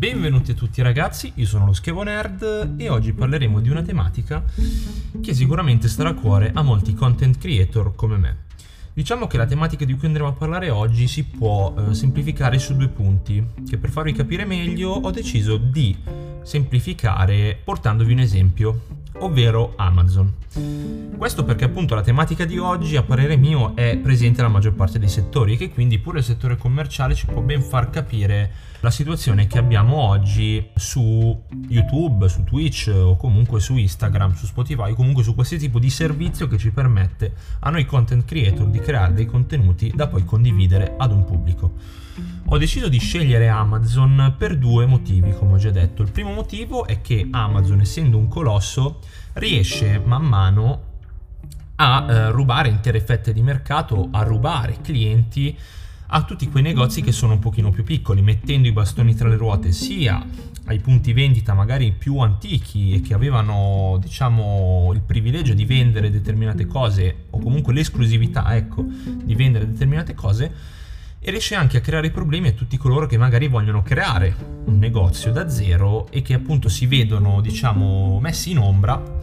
[0.00, 4.42] Benvenuti a tutti ragazzi, io sono lo Schevo Nerd e oggi parleremo di una tematica
[5.20, 8.36] che sicuramente starà a cuore a molti content creator come me.
[8.94, 12.76] Diciamo che la tematica di cui andremo a parlare oggi si può eh, semplificare su
[12.76, 15.94] due punti, che per farvi capire meglio ho deciso di
[16.44, 20.34] semplificare portandovi un esempio, ovvero Amazon.
[21.16, 24.98] Questo perché appunto la tematica di oggi, a parere mio, è presente nella maggior parte
[24.98, 28.90] dei settori e che quindi pure il settore commerciale ci può ben far capire la
[28.90, 31.38] situazione che abbiamo oggi su
[31.68, 36.48] YouTube, su Twitch o comunque su Instagram, su Spotify, comunque su qualsiasi tipo di servizio
[36.48, 41.12] che ci permette a noi content creator di creare dei contenuti da poi condividere ad
[41.12, 41.74] un pubblico.
[42.46, 46.02] Ho deciso di scegliere Amazon per due motivi, come ho già detto.
[46.02, 49.00] Il primo motivo è che Amazon, essendo un colosso,
[49.34, 50.82] riesce man mano
[51.76, 55.56] a eh, rubare intere fette di mercato, a rubare clienti
[56.12, 59.36] a tutti quei negozi che sono un pochino più piccoli, mettendo i bastoni tra le
[59.36, 60.24] ruote sia
[60.64, 66.66] ai punti vendita magari più antichi e che avevano diciamo il privilegio di vendere determinate
[66.66, 70.52] cose o comunque l'esclusività ecco di vendere determinate cose
[71.22, 75.30] e riesce anche a creare problemi a tutti coloro che magari vogliono creare un negozio
[75.30, 79.18] da zero e che appunto si vedono diciamo messi in ombra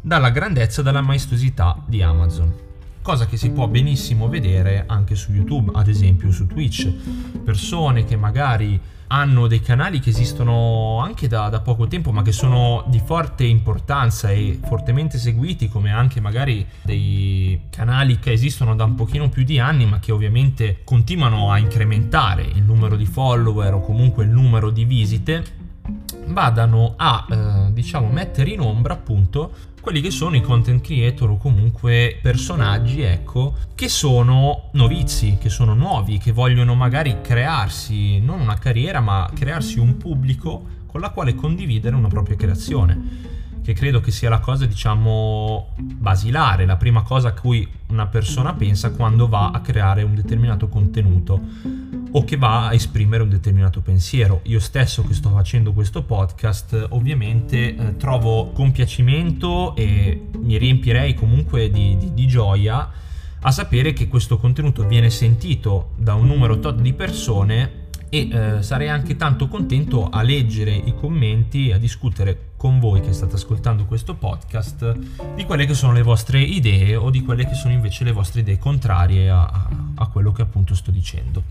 [0.00, 2.54] dalla grandezza dalla maestosità di Amazon.
[3.02, 6.92] Cosa che si può benissimo vedere anche su YouTube, ad esempio su Twitch,
[7.44, 12.32] persone che magari hanno dei canali che esistono anche da, da, poco tempo ma che
[12.32, 18.84] sono di forte importanza e fortemente seguiti come anche magari dei canali che esistono da
[18.84, 23.74] un pochino più di anni ma che ovviamente continuano a incrementare il numero di follower
[23.74, 25.65] o comunque il numero di visite
[26.28, 31.36] vadano a eh, diciamo mettere in ombra appunto quelli che sono i content creator o
[31.36, 38.58] comunque personaggi, ecco, che sono novizi, che sono nuovi, che vogliono magari crearsi non una
[38.58, 43.34] carriera, ma crearsi un pubblico con la quale condividere una propria creazione
[43.66, 48.54] che credo che sia la cosa, diciamo, basilare, la prima cosa a cui una persona
[48.54, 51.40] pensa quando va a creare un determinato contenuto
[52.16, 54.40] o che va a esprimere un determinato pensiero.
[54.44, 61.70] Io stesso che sto facendo questo podcast ovviamente eh, trovo compiacimento e mi riempirei comunque
[61.70, 62.90] di, di, di gioia
[63.38, 68.62] a sapere che questo contenuto viene sentito da un numero tot di persone e eh,
[68.62, 73.84] sarei anche tanto contento a leggere i commenti, a discutere con voi che state ascoltando
[73.84, 74.96] questo podcast
[75.34, 78.40] di quelle che sono le vostre idee o di quelle che sono invece le vostre
[78.40, 81.44] idee contrarie a, a quello che appunto sto dicendo.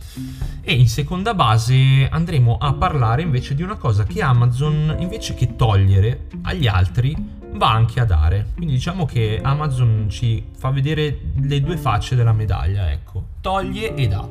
[0.62, 5.56] E in seconda base andremo a parlare invece di una cosa che Amazon invece che
[5.56, 7.16] togliere agli altri
[7.54, 8.48] va anche a dare.
[8.56, 14.08] Quindi diciamo che Amazon ci fa vedere le due facce della medaglia, ecco, toglie e
[14.08, 14.28] dà.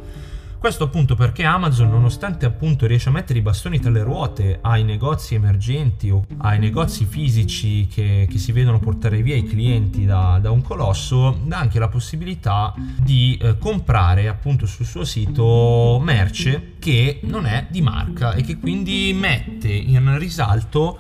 [0.64, 4.82] Questo appunto perché Amazon, nonostante appunto riesce a mettere i bastoni tra le ruote ai
[4.82, 10.38] negozi emergenti o ai negozi fisici che, che si vedono portare via i clienti da,
[10.40, 16.76] da, un colosso, dà anche la possibilità di eh, comprare appunto sul suo sito merce
[16.78, 20.98] che non è di marca e che quindi mette in risalto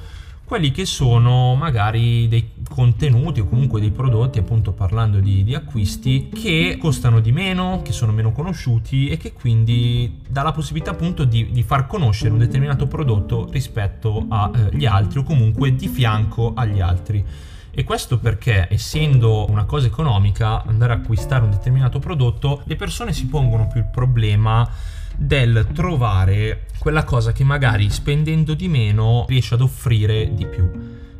[0.54, 6.28] quelli che sono magari dei contenuti o comunque dei prodotti, appunto parlando di, di, acquisti,
[6.32, 11.24] che costano di meno, che sono meno conosciuti e che quindi dà la possibilità appunto
[11.24, 16.52] di, di far conoscere un determinato prodotto rispetto agli eh, altri o comunque di fianco
[16.54, 17.24] agli altri.
[17.72, 23.12] E questo perché, essendo una cosa economica, andare a acquistare un determinato prodotto, le persone
[23.12, 24.70] si pongono più il problema
[25.16, 30.70] del trovare quella cosa che magari spendendo di meno riesce ad offrire di più.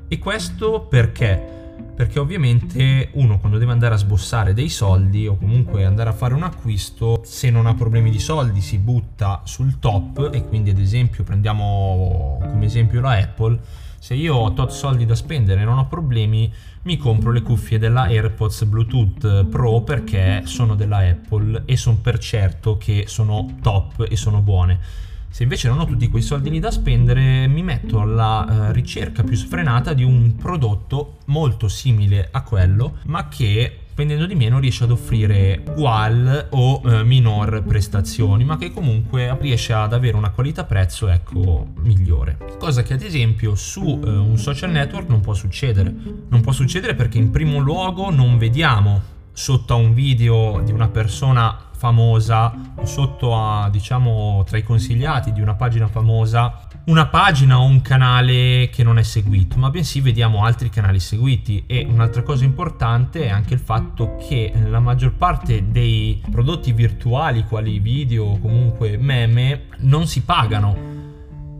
[0.09, 1.55] E questo perché?
[1.95, 6.35] Perché ovviamente uno quando deve andare a sbossare dei soldi o comunque andare a fare
[6.35, 10.79] un acquisto, se non ha problemi di soldi si butta sul top e quindi ad
[10.79, 13.61] esempio prendiamo come esempio la Apple,
[13.99, 17.79] se io ho tot soldi da spendere e non ho problemi, mi compro le cuffie
[17.79, 24.07] della AirPods Bluetooth Pro perché sono della Apple e sono per certo che sono top
[24.11, 24.79] e sono buone.
[25.35, 29.25] Se invece non ho tutti quei soldi lì da spendere, mi metto alla uh, ricerca
[29.25, 34.85] più sfrenata di un prodotto molto simile a quello, ma che spendendo di meno riesce
[34.85, 40.63] ad offrire ugual o eh, minor prestazioni, ma che comunque riesce ad avere una qualità
[40.63, 42.39] prezzo ecco migliore.
[42.61, 45.93] Cosa che ad esempio su eh, un social network non può succedere.
[46.29, 49.03] Non può succedere perché in primo luogo non vediamo
[49.33, 55.33] sotto a un video di una persona famosa o sotto a diciamo tra i consigliati
[55.33, 60.01] di una pagina famosa una pagina o un canale che non è seguito, ma bensì
[60.01, 61.65] vediamo altri canali seguiti.
[61.67, 67.45] E un'altra cosa importante è anche il fatto che la maggior parte dei prodotti virtuali
[67.45, 70.93] quali video o comunque meme non si pagano.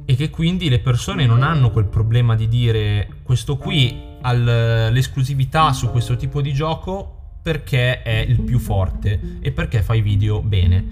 [0.05, 5.73] E che quindi le persone non hanno quel problema di dire questo qui ha l'esclusività
[5.73, 7.14] su questo tipo di gioco
[7.45, 10.83] perché è il più forte e perché fa i video bene.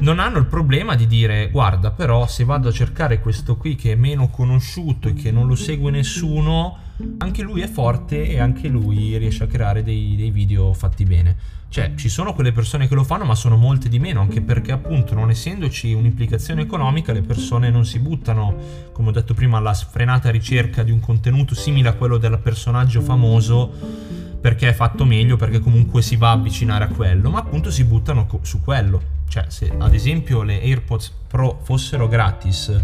[0.00, 3.92] Non hanno il problema di dire guarda però se vado a cercare questo qui che
[3.92, 6.76] è meno conosciuto e che non lo segue nessuno
[7.16, 11.34] anche lui è forte e anche lui riesce a creare dei, dei video fatti bene.
[11.70, 14.72] Cioè ci sono quelle persone che lo fanno ma sono molte di meno anche perché
[14.72, 19.72] appunto non essendoci un'implicazione economica le persone non si buttano come ho detto prima alla
[19.72, 24.09] sfrenata ricerca di un contenuto simile a quello del personaggio famoso
[24.40, 27.84] perché è fatto meglio, perché comunque si va a avvicinare a quello, ma appunto si
[27.84, 29.18] buttano co- su quello.
[29.28, 32.74] Cioè, se ad esempio le AirPods Pro fossero gratis,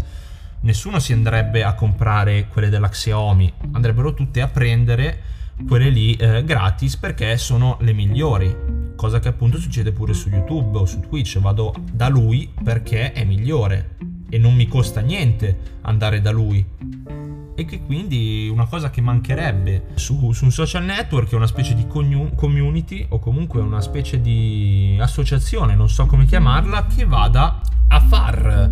[0.61, 5.35] nessuno si andrebbe a comprare quelle della Xiaomi, andrebbero tutte a prendere
[5.67, 8.55] quelle lì eh, gratis perché sono le migliori.
[8.95, 13.23] Cosa che appunto succede pure su YouTube o su Twitch, vado da lui perché è
[13.23, 13.95] migliore
[14.29, 16.65] e non mi costa niente andare da lui
[17.59, 21.73] e che quindi una cosa che mancherebbe su, su un social network è una specie
[21.73, 27.99] di community o comunque una specie di associazione, non so come chiamarla, che vada a
[27.99, 28.69] far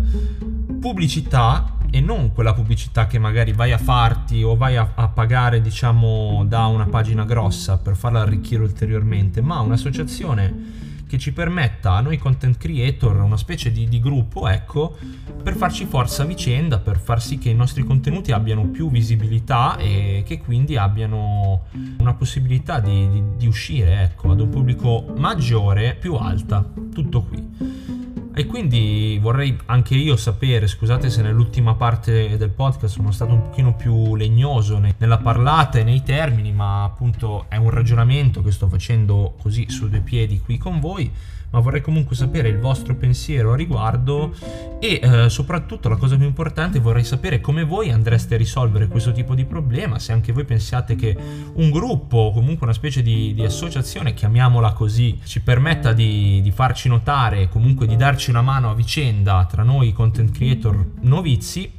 [0.78, 5.60] pubblicità e non quella pubblicità che magari vai a farti o vai a, a, pagare
[5.60, 12.00] diciamo da una pagina grossa per farla arricchire ulteriormente, ma un'associazione che ci permetta a
[12.00, 14.96] noi content creator, una specie di, di gruppo, ecco,
[15.42, 19.76] per farci forza a vicenda, per far sì che i nostri contenuti abbiano più visibilità
[19.76, 21.66] e che quindi abbiano
[21.98, 26.64] una possibilità di, di, di uscire, ecco, ad un pubblico maggiore, più alta.
[26.92, 27.95] Tutto qui.
[28.38, 33.40] E quindi vorrei anche io sapere, scusate se nell'ultima parte del podcast sono stato un
[33.40, 38.68] pochino più legnoso nella parlata e nei termini, ma appunto è un ragionamento che sto
[38.68, 41.10] facendo così su due piedi qui con voi
[41.50, 44.34] ma vorrei comunque sapere il vostro pensiero a riguardo
[44.78, 49.12] e eh, soprattutto la cosa più importante vorrei sapere come voi andreste a risolvere questo
[49.12, 51.16] tipo di problema, se anche voi pensiate che
[51.54, 56.50] un gruppo o comunque una specie di, di associazione, chiamiamola così, ci permetta di, di
[56.50, 57.96] farci notare comunque di
[58.26, 61.70] darci una mano a vicenda tra noi content creator novizi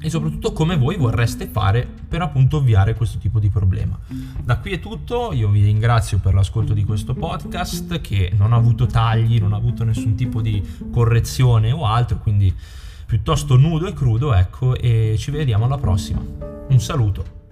[0.00, 3.98] e soprattutto come voi vorreste fare per appunto ovviare questo tipo di problema.
[4.42, 8.56] Da qui è tutto, io vi ringrazio per l'ascolto di questo podcast che non ha
[8.56, 12.54] avuto tagli, non ha avuto nessun tipo di correzione o altro, quindi
[13.06, 16.22] piuttosto nudo e crudo, ecco, e ci vediamo alla prossima.
[16.68, 17.45] Un saluto.